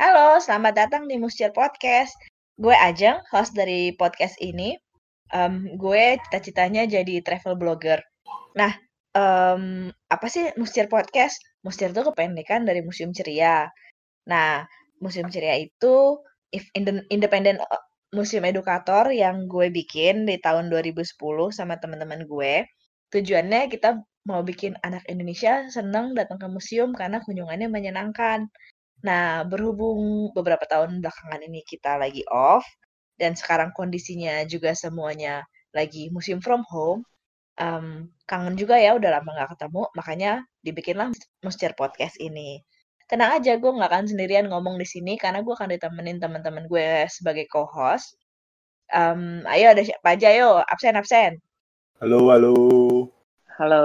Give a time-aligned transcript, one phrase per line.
[0.00, 2.16] Halo, selamat datang di Muscir Podcast.
[2.56, 4.72] Gue Ajeng, host dari podcast ini.
[5.28, 8.00] Um, gue cita-citanya jadi travel blogger.
[8.56, 8.72] Nah,
[9.12, 11.36] um, apa sih Muscir Podcast?
[11.60, 13.68] Muscir itu kependekan dari Museum Ceria.
[14.24, 14.64] Nah,
[15.04, 16.16] Museum Ceria itu
[17.12, 17.84] independent uh,
[18.16, 21.12] museum edukator yang gue bikin di tahun 2010
[21.52, 22.64] sama teman-teman gue.
[23.12, 28.48] Tujuannya kita mau bikin anak Indonesia senang datang ke museum karena kunjungannya menyenangkan.
[29.00, 32.64] Nah, berhubung beberapa tahun belakangan ini kita lagi off,
[33.16, 35.44] dan sekarang kondisinya juga semuanya
[35.76, 37.04] lagi museum from home,
[37.60, 40.32] um, kangen juga ya udah lama nggak ketemu, makanya
[40.64, 41.08] dibikinlah
[41.44, 42.60] Muscer Podcast ini.
[43.08, 47.04] Tenang aja, gue nggak akan sendirian ngomong di sini karena gue akan ditemenin teman-teman gue
[47.10, 48.16] sebagai co-host.
[48.90, 51.32] Um, ayo ada siapa aja, ayo absen absen.
[52.00, 52.54] Halo halo.
[53.60, 53.84] Halo,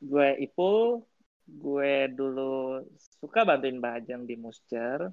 [0.00, 1.04] gue Ipul.
[1.46, 2.82] Gue dulu
[3.18, 5.10] suka bantuin Mbak Ajeng di Muscer.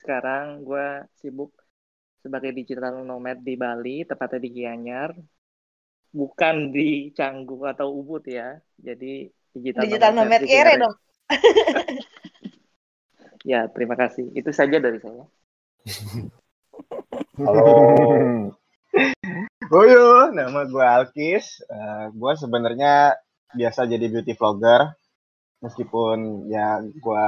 [0.00, 1.52] Sekarang gue sibuk
[2.24, 5.10] sebagai digital nomad di Bali, tepatnya di Gianyar.
[6.14, 8.56] Bukan di Canggu atau Ubud ya.
[8.78, 10.94] Jadi digital, digital nomad, nomad kere dong.
[13.50, 14.30] ya, terima kasih.
[14.32, 15.24] Itu saja dari saya.
[17.38, 17.66] Halo.
[19.72, 21.58] Oh yo, nama gue Alkis.
[21.66, 23.16] Uh, gue sebenarnya
[23.56, 24.94] biasa jadi beauty vlogger,
[25.64, 27.26] meskipun ya gue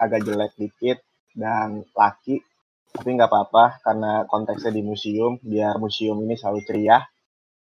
[0.00, 0.98] agak jelek dikit
[1.36, 2.40] dan laki,
[2.96, 7.04] tapi nggak apa-apa karena konteksnya di museum, biar museum ini selalu ceria.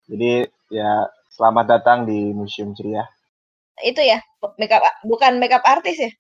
[0.08, 1.03] Jadi ya
[1.36, 3.03] selamat datang di museum ceria.
[3.83, 4.23] Itu ya,
[4.55, 6.11] makeup bukan makeup artis ya?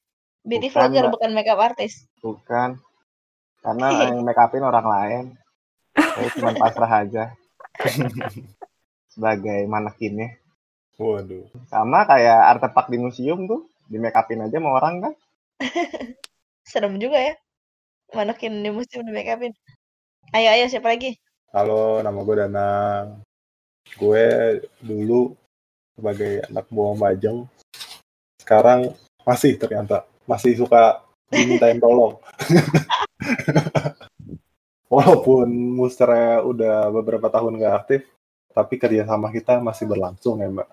[0.43, 2.05] Beauty bukan, vlogger bukan makeup artis.
[2.19, 2.77] Bukan.
[3.63, 5.25] Karena yang make upin orang lain.
[5.97, 7.23] Saya cuma pasrah aja.
[9.17, 10.37] sebagai manekinnya.
[11.01, 11.49] Waduh.
[11.73, 15.13] Sama kayak artefak di museum tuh, di make upin aja mau orang kan.
[16.69, 17.33] Serem juga ya.
[18.11, 19.55] Manekin di museum di make upin.
[20.35, 21.15] Ayo, ayo, siapa lagi?
[21.55, 23.07] Halo, nama gue Danang.
[23.95, 25.31] Gue dulu
[25.95, 27.47] sebagai anak buah Bajang,
[28.43, 28.91] sekarang
[29.23, 31.01] masih ternyata, masih suka
[31.31, 32.19] dimintain tolong.
[34.93, 38.01] walaupun Musternya udah beberapa tahun nggak aktif,
[38.51, 40.69] tapi kerja sama kita masih berlangsung ya Mbak.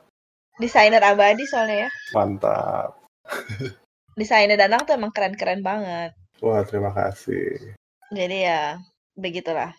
[0.58, 1.90] Desainer abadi soalnya ya.
[2.14, 3.03] Mantap.
[4.18, 6.14] Desainer Danang tuh emang keren-keren banget.
[6.38, 7.74] Wah terima kasih.
[8.14, 8.78] Jadi ya
[9.18, 9.74] begitulah.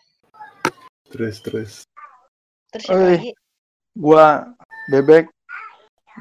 [1.08, 1.72] Terus terus.
[2.74, 3.32] Terus siapa lagi?
[3.96, 4.44] Gua
[4.92, 5.32] bebek,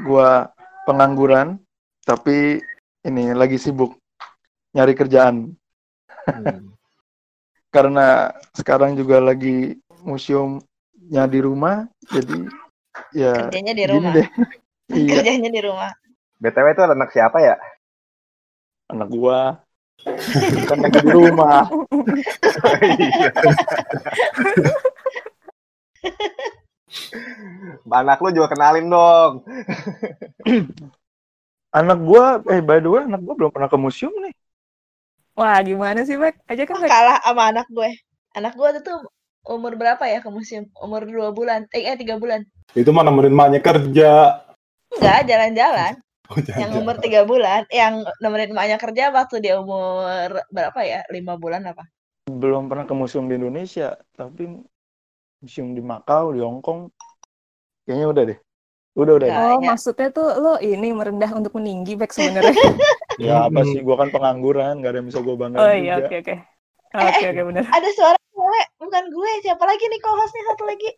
[0.08, 0.48] gua
[0.88, 1.60] pengangguran,
[2.08, 2.64] tapi
[3.04, 4.00] ini lagi sibuk
[4.72, 5.52] nyari kerjaan.
[6.30, 6.72] Hmm
[7.76, 9.76] karena sekarang juga lagi
[10.08, 12.40] museumnya di rumah jadi
[13.12, 14.28] ya kerjanya di rumah deh.
[14.96, 15.12] iya.
[15.20, 15.92] kerjanya di rumah
[16.42, 17.56] btw itu anak siapa ya
[18.92, 19.64] anak gua
[20.70, 21.66] kan lagi di rumah
[27.96, 29.44] anak lu juga kenalin dong
[31.80, 34.36] anak gua eh by the way anak gua belum pernah ke museum nih
[35.36, 36.40] Wah, gimana sih, Mek?
[36.48, 37.92] Aja kan kalah sama anak gue.
[38.40, 39.04] Anak gue tuh
[39.44, 40.72] umur berapa ya ke museum?
[40.80, 42.48] Umur dua bulan, eh, eh tiga bulan.
[42.72, 44.40] Itu mana nemenin maknya kerja.
[44.96, 45.94] Enggak, jalan-jalan.
[46.26, 51.06] Oh, yang umur tiga bulan, yang nemenin maknya kerja waktu dia umur berapa ya?
[51.14, 51.86] Lima bulan apa?
[52.26, 54.50] Belum pernah ke museum di Indonesia, tapi
[55.38, 56.90] museum di Makau, di Hong Kong,
[57.86, 58.40] kayaknya udah deh.
[58.96, 59.28] Udah udah.
[59.28, 59.76] Oh, ya.
[59.76, 62.58] maksudnya tuh lo ini merendah untuk meninggi back sebenarnya.
[63.22, 63.86] ya apa sih?
[63.86, 65.58] Gue kan pengangguran, gak ada yang bisa gue bangga.
[65.62, 66.36] Oh iya, oke oke.
[66.96, 67.64] Oke oke benar.
[67.70, 69.32] Ada suara gue, bukan gue.
[69.44, 70.90] Siapa lagi nih co-hostnya satu lagi?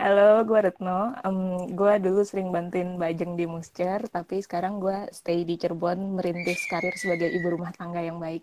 [0.00, 1.12] Halo, gue Retno.
[1.28, 6.64] Um, gue dulu sering bantuin Bajeng di Muscer, tapi sekarang gue stay di Cirebon merintis
[6.72, 8.40] karir sebagai ibu rumah tangga yang baik.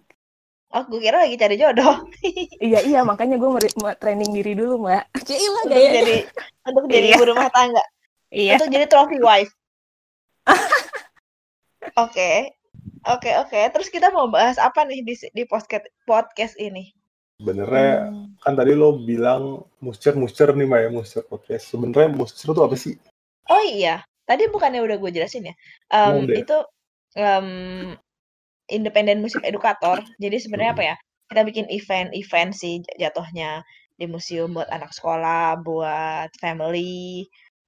[0.70, 2.06] Oh, gue kira lagi cari jodoh.
[2.62, 3.58] iya, iya, makanya gue mau
[3.98, 5.18] training diri dulu, Mbak.
[5.26, 6.18] Cila untuk jadi
[6.62, 7.16] untuk jadi iya.
[7.18, 7.84] ibu rumah tangga.
[8.30, 8.54] Iya.
[8.62, 9.54] Untuk jadi trophy wife.
[12.06, 12.54] Oke.
[13.10, 13.60] Oke, oke.
[13.74, 16.94] Terus kita mau bahas apa nih di di podcast podcast ini?
[17.38, 18.42] Sebenarnya hmm.
[18.42, 21.70] kan tadi lo bilang muscer muscer nih Maya muscer podcast.
[21.70, 22.98] Sebenarnya muscer itu apa sih?
[23.48, 25.56] Oh iya, tadi bukannya udah gue jelasin ya.
[25.94, 26.58] Um, itu
[27.14, 27.94] um,
[28.74, 30.02] independen musik edukator.
[30.18, 30.80] Jadi sebenarnya hmm.
[30.82, 30.96] apa ya?
[31.28, 33.62] Kita bikin event-event sih jatuhnya
[33.98, 37.28] di museum buat anak sekolah, buat family,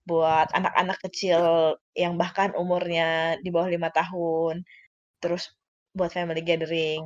[0.09, 4.65] buat anak-anak kecil yang bahkan umurnya di bawah lima tahun,
[5.21, 5.53] terus
[5.93, 7.05] buat family gathering.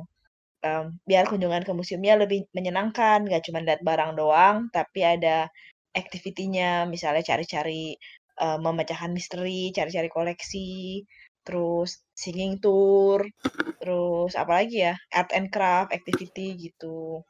[0.64, 5.52] Um, biar kunjungan ke museumnya lebih menyenangkan, nggak cuma lihat barang doang, tapi ada
[5.92, 7.92] activity-nya, misalnya cari-cari
[8.40, 11.04] uh, memecahkan misteri, cari-cari koleksi,
[11.44, 13.28] terus singing tour,
[13.76, 14.96] terus apa lagi ya?
[15.12, 17.20] Art and craft activity gitu.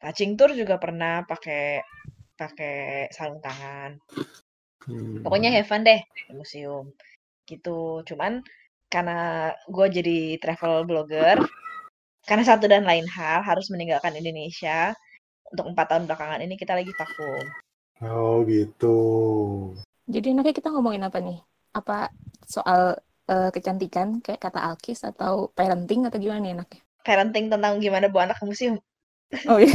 [0.00, 1.84] Touching tour juga pernah pakai
[2.32, 4.00] pakai sarung tangan.
[4.88, 5.20] Hmm.
[5.20, 6.96] Pokoknya have fun deh di museum.
[7.44, 8.00] Gitu.
[8.08, 8.40] Cuman
[8.88, 11.44] karena gue jadi travel blogger,
[12.28, 14.92] karena satu dan lain hal harus meninggalkan Indonesia.
[15.48, 17.40] Untuk empat tahun belakangan ini kita lagi vakum.
[18.04, 18.98] Oh gitu.
[20.04, 21.40] Jadi enaknya kita ngomongin apa nih?
[21.72, 22.12] Apa
[22.44, 26.80] soal eh, kecantikan kayak kata Alkis atau parenting atau gimana nih enaknya?
[27.00, 28.76] Parenting tentang gimana bawa anak ke museum.
[29.48, 29.72] Oh iya.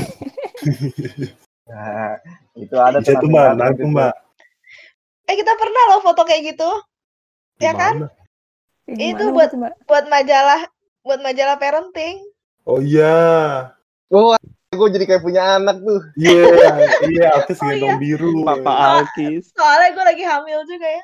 [1.65, 2.17] Nah,
[2.63, 3.89] itu ada Bisa tuh mbak, nanti nanti itu.
[3.89, 4.13] mbak.
[5.25, 6.69] Eh kita pernah loh foto kayak gitu.
[7.57, 8.09] Ya kan?
[8.85, 9.09] Gimana?
[9.09, 9.73] Itu gimana buat- Mbak?
[9.89, 10.61] Buat majalah
[11.01, 12.17] buat majalah parenting.
[12.63, 13.15] Oh iya.
[14.07, 14.37] Oh,
[14.71, 16.01] gue jadi kayak punya anak tuh.
[16.15, 16.43] Iya,
[17.11, 18.45] iya, aku Oh, gendong biru.
[18.47, 19.51] Papa Alkis.
[19.51, 21.03] Soalnya gue lagi hamil juga ya.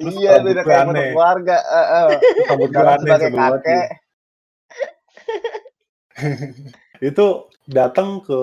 [0.00, 0.84] Terus iya, tuh udah kayak
[1.14, 1.56] keluarga.
[1.60, 2.08] Eh, eh.
[2.50, 3.86] Rambut Sekarang aneh sebagai kakek.
[7.14, 7.26] Itu
[7.68, 8.38] datang ke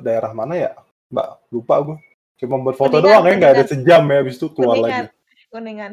[0.00, 0.72] daerah mana ya?
[1.10, 1.96] Mbak, lupa gue.
[2.40, 5.06] Cuma buat foto Kuningan, doang ya, nggak ada sejam ya, habis itu keluar Kuningan.
[5.06, 5.14] lagi.
[5.54, 5.92] Kuningan.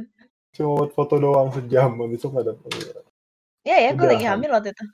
[0.57, 2.53] Cuma buat foto doang sejam, habis itu nggak ada.
[3.61, 4.13] Iya ya, gue Udah.
[4.17, 4.85] lagi hamil waktu itu.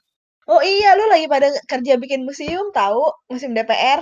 [0.48, 4.00] Oh iya, lu lagi pada kerja bikin museum tahu, museum DPR.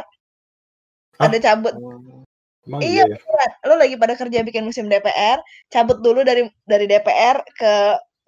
[1.18, 1.26] Hah?
[1.26, 1.74] Ada cabut.
[2.66, 3.48] Emang Iya, iya ya?
[3.66, 5.42] Lu lagi pada kerja bikin museum DPR,
[5.74, 7.74] cabut dulu dari dari DPR ke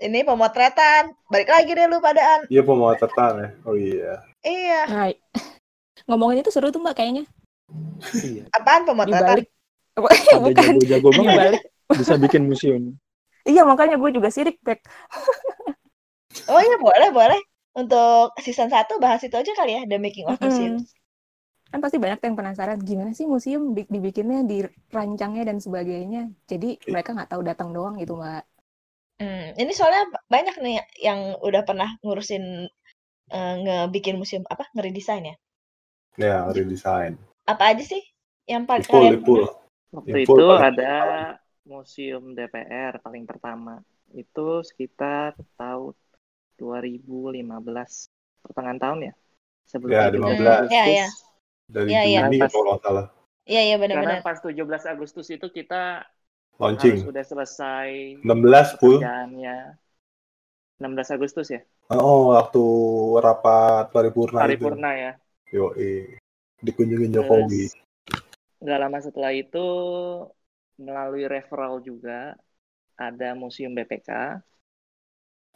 [0.02, 1.14] ini pemotretan.
[1.30, 2.46] Balik lagi deh lu padaan.
[2.50, 3.50] Iya pemotretan ya.
[3.66, 4.14] Oh iya.
[4.46, 5.10] Iya, Nah,
[6.10, 7.26] ngomongin itu seru tuh Mbak kayaknya.
[8.14, 8.44] Iya.
[8.54, 9.46] apaan pemotretan?
[9.46, 9.48] Dibalik.
[10.42, 10.54] Bukan.
[10.54, 11.34] jago-jago banget.
[11.34, 11.64] Dibalik.
[11.98, 12.84] Bisa bikin museum.
[13.46, 14.84] Iya, makanya gue juga sirik, Pek.
[16.52, 17.40] Oh iya, boleh, boleh.
[17.78, 20.42] Untuk season 1 bahas itu aja kali ya, The Making of.
[20.42, 20.82] Museum.
[21.68, 26.32] Kan pasti banyak yang penasaran gimana sih museum di- dibikinnya, dirancangnya dan sebagainya.
[26.50, 28.44] Jadi mereka nggak tahu datang doang gitu, Mbak.
[29.18, 32.70] Hmm, ini soalnya banyak nih yang udah pernah ngurusin
[33.34, 35.36] eh, ngebikin museum apa ngeredesain ya?
[36.18, 37.14] Ya, redesign.
[37.46, 38.02] Apa aja sih
[38.50, 39.42] yang paling Ipul, Ipul.
[39.94, 40.94] Waktu Info itu paling ada
[41.68, 43.84] museum DPR paling pertama.
[44.16, 45.94] Itu sekitar tahun
[46.58, 48.10] 2015
[48.44, 49.14] pertengahan tahun ya.
[49.68, 50.48] Sebelum Ya, 17 15.
[50.58, 50.74] Agustus.
[50.74, 51.08] Ya, ya.
[51.68, 52.20] Dari Iya, iya.
[52.28, 53.06] Juni kalau nggak salah.
[53.48, 54.20] Iya iya Karena benar-benar.
[54.28, 56.04] pas 17 Agustus itu kita
[56.60, 57.00] Launching.
[57.06, 58.98] sudah selesai 16 pul.
[59.00, 59.58] pekerjaannya.
[60.78, 62.62] 16 Agustus ya, Oh, waktu
[63.18, 64.46] rapat paripurna itu.
[64.46, 65.12] paripurna ya.
[65.50, 65.72] Yo,
[66.62, 67.72] dikunjungin Jokowi.
[68.62, 69.66] Nggak lama setelah itu
[70.78, 72.38] melalui referral juga
[72.94, 74.38] ada Museum BPK.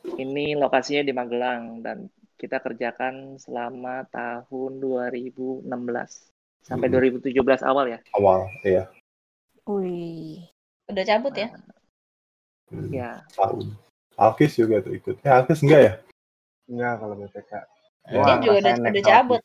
[0.04, 5.70] Ini lokasinya di Magelang dan kita kerjakan selama tahun 2016
[6.62, 6.96] sampai Hmm.
[7.22, 8.00] 2017 awal ya.
[8.18, 8.90] Awal, iya.
[9.66, 10.50] Wih.
[10.90, 11.54] Udah cabut ya?
[12.68, 13.78] Hmm, Ya, Tahun.
[14.18, 15.22] Alkis juga tuh ikut.
[15.22, 15.94] Ya, Alkis enggak ya?
[16.66, 17.52] Enggak kalau BPK.
[17.54, 17.62] Ya.
[18.12, 19.40] Gua Dia juga udah- udah cabut.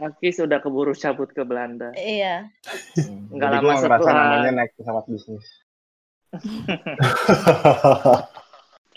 [0.00, 1.92] Aki sudah keburu cabut ke Belanda.
[1.92, 2.48] Iya.
[2.96, 3.28] Hmm.
[3.28, 5.44] Nggak Jadi lama setelah- namanya naik pesawat bisnis.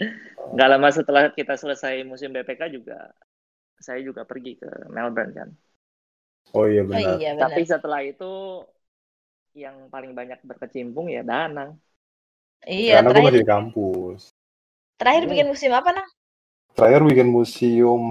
[0.53, 2.97] Nggak lama setelah kita selesai musim BPK juga,
[3.85, 5.49] saya juga pergi ke Melbourne kan.
[6.57, 7.15] oh iya Oh benar.
[7.17, 7.49] iya benar.
[7.49, 8.23] Tapi setelah itu
[9.63, 11.71] yang paling banyak berkecimpung ya Danang.
[12.75, 14.21] Iya, Karena gue terakhir masih di kampus.
[14.99, 15.29] terakhir Hmm.
[15.31, 16.09] bikin museum apa, Nang?
[16.75, 18.03] Terakhir bikin museum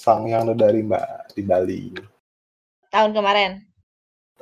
[0.00, 1.06] Sang Yang dari Mbak
[1.36, 1.82] di Bali.
[2.92, 3.52] Tahun kemarin.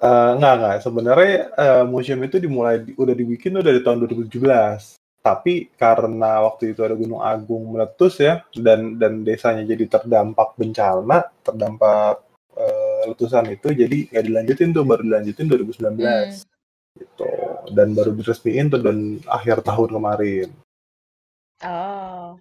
[0.08, 1.32] Eh enggak enggak sebenarnya
[1.64, 6.86] eh, museum itu dimulai di- udah dibikin tuh dari tahun 2017 tapi karena waktu itu
[6.86, 12.22] ada Gunung Agung meletus ya dan dan desanya jadi terdampak bencana terdampak
[12.54, 16.46] eh, letusan itu jadi nggak dilanjutin tuh baru dilanjutin 2019
[16.96, 17.28] gitu
[17.74, 20.48] dan baru diresmiin tuh dan akhir tahun kemarin
[21.64, 22.36] Oh.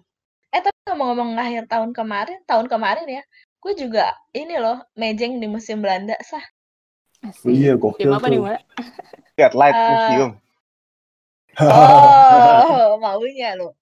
[0.52, 3.22] Eh, tapi ngomong-ngomong akhir tahun kemarin, tahun kemarin ya,
[3.64, 6.44] gue juga ini loh, mejeng di Museum Belanda, sah.
[7.24, 7.48] Asik.
[7.48, 8.60] iya gokil Tim apa nih, tuh Mbak?
[9.40, 10.30] Lihat light museum.
[11.60, 13.76] Oh, maunya lo.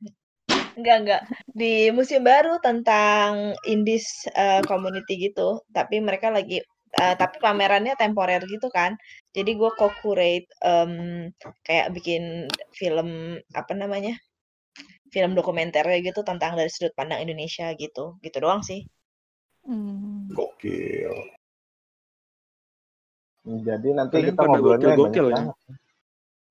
[0.74, 1.22] Enggak, enggak.
[1.50, 6.62] Di museum baru tentang Indies eh, community gitu, tapi mereka lagi
[6.94, 8.98] eh, tapi pamerannya temporer gitu kan.
[9.34, 10.92] Jadi gue co-curate em,
[11.66, 14.14] kayak bikin film apa namanya?
[15.14, 18.18] Film dokumenter gitu tentang dari sudut pandang Indonesia gitu.
[18.18, 18.82] Gitu doang sih.
[19.64, 20.28] Hmm.
[20.28, 21.14] gokil
[23.44, 25.74] Jadi nanti Kalian kita ngobrolnya gokil-gokil banyak ya?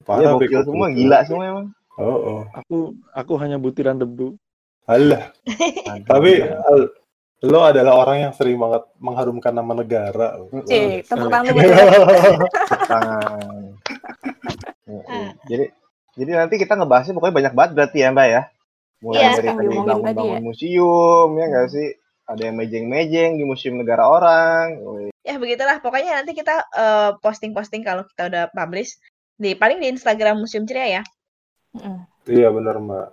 [0.04, 0.62] Parah, gokil Beko.
[0.66, 1.66] semua, gila semua emang.
[1.96, 2.42] oh, oh.
[2.56, 2.76] Aku
[3.10, 4.36] aku hanya butiran debu.
[4.84, 5.32] Alah,
[5.88, 6.92] Aduh, tapi al-
[7.42, 11.54] lo adalah orang yang sering banget mengharumkan nama negara Cik, tepuk tangan.
[14.84, 15.28] Heeh.
[15.46, 15.66] Jadi
[16.14, 18.42] jadi nanti kita ngebahasnya pokoknya banyak banget berarti ya Mbak ya.
[19.00, 19.30] mulai Iya.
[19.36, 20.40] dari tadi bangun-bangun ya.
[20.40, 21.88] museum ya nggak sih
[22.24, 24.80] ada yang mejeng-mejeng di museum negara orang
[25.22, 25.76] Ya begitulah.
[25.80, 28.96] Pokoknya nanti kita eh, posting-posting kalau kita udah publish
[29.36, 31.04] di paling di Instagram Museum Ceria ya.
[32.24, 33.08] Iya benar mbak.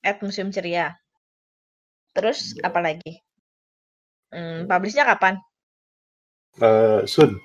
[0.00, 0.94] at Museum Ceria.
[2.12, 3.20] Terus apa lagi?
[4.30, 5.36] Hmm, publishnya kapan?
[6.56, 7.36] Eh, soon.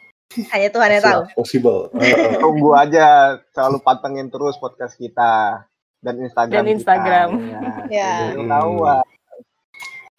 [0.49, 1.21] Hanya Tuhan yang tahu.
[1.35, 1.91] Possible.
[2.01, 2.39] Eh.
[2.39, 5.61] tunggu aja selalu pantengin terus podcast kita
[5.99, 7.29] dan Instagram Dan Instagram.
[7.37, 8.33] kita Ya.
[8.33, 8.39] ya.
[8.39, 9.03] Tahu ah.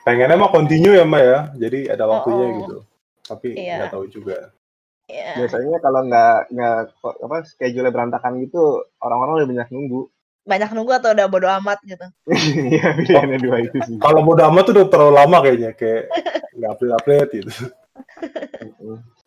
[0.05, 1.39] Pengennya mah continue ya mbak ya.
[1.57, 2.57] Jadi ada waktunya Oh, oh.
[2.61, 2.79] gitu.
[3.25, 3.75] Tapi Iya.
[3.81, 4.37] nggak tahu juga.
[5.05, 5.37] Ya.
[5.37, 10.09] biasanya kalau nggak nggak apa schedule berantakan gitu orang-orang lebih banyak nunggu
[10.45, 12.05] Banyak nunggu atau udah bodo amat gitu.
[12.77, 16.13] Iya pilihannya dua itu sih Kalau bodo amat tuh udah terlalu lama kayaknya kayak
[16.53, 17.53] nggak update update gitu.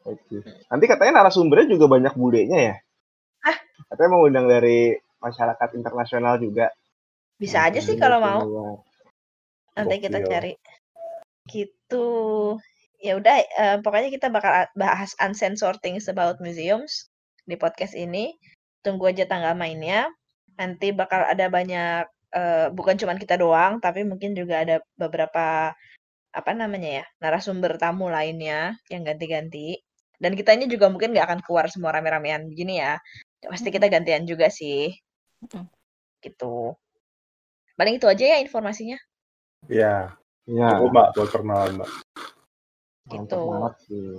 [0.08, 0.38] Oke.
[0.70, 2.76] Nanti katanya narasumbernya juga banyak budenya ya?
[3.44, 3.58] Hah?
[3.92, 6.72] Katanya mau undang dari masyarakat internasional juga.
[7.36, 8.40] Bisa aja sih Dari kalau mau.
[8.46, 8.76] luar.
[9.78, 10.54] Nanti kita cari.
[11.50, 12.08] Gitu.
[12.98, 17.10] Ya udah, eh, pokoknya kita bakal bahas uncensored things about museums
[17.46, 18.34] di podcast ini.
[18.82, 20.10] Tunggu aja tanggal mainnya.
[20.58, 25.78] Nanti bakal ada banyak, eh, bukan cuma kita doang, tapi mungkin juga ada beberapa
[26.38, 29.78] apa namanya ya narasumber tamu lainnya yang ganti-ganti.
[30.18, 32.98] Dan kitanya juga mungkin nggak akan keluar semua rame-ramean begini ya.
[33.46, 34.90] Pasti kita gantian juga sih.
[36.18, 36.74] Gitu.
[37.78, 38.98] Paling itu aja ya informasinya.
[39.70, 40.18] Ya,
[40.50, 40.80] Iya.
[40.82, 41.90] cukup mbak buat perkenalan mbak.
[43.08, 43.42] Mantap Gitu.
[43.48, 44.12] banget sih.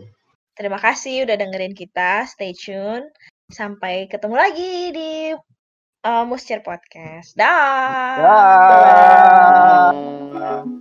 [0.58, 2.26] Terima kasih udah dengerin kita.
[2.26, 3.06] Stay tune.
[3.48, 5.12] Sampai ketemu lagi di
[6.04, 7.38] uh, Muscer Podcast.
[7.38, 8.18] Dah.
[8.18, 9.92] Dah.
[10.34, 10.77] Uh,